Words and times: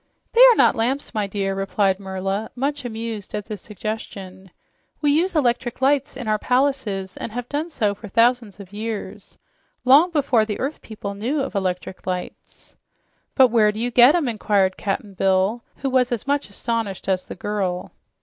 "They 0.33 0.41
are 0.45 0.55
not 0.55 0.73
lamps, 0.73 1.13
my 1.13 1.27
dear," 1.27 1.53
replied 1.53 1.99
Merla, 1.99 2.49
much 2.55 2.85
amused 2.85 3.35
at 3.35 3.45
this 3.45 3.61
suggestion. 3.61 4.49
"We 4.99 5.11
use 5.11 5.35
electric 5.35 5.79
lights 5.79 6.17
in 6.17 6.27
our 6.27 6.39
palaces 6.39 7.15
and 7.17 7.31
have 7.31 7.47
done 7.47 7.69
so 7.69 7.93
for 7.93 8.07
thousands 8.07 8.59
of 8.59 8.73
years 8.73 9.37
long 9.85 10.09
before 10.09 10.43
the 10.43 10.59
earth 10.59 10.81
people 10.81 11.13
knew 11.13 11.41
of 11.41 11.53
electric 11.53 12.07
lights." 12.07 12.75
"But 13.35 13.49
where 13.49 13.71
do 13.71 13.79
you 13.79 13.91
get 13.91 14.15
'em?" 14.15 14.27
inquired 14.27 14.75
Cap'n 14.75 15.13
Bill, 15.13 15.61
who 15.75 15.89
was 15.91 16.11
as 16.11 16.25
much 16.25 16.49
astonished 16.49 17.07
as 17.07 17.25
the 17.27 17.35
girl. 17.35 17.91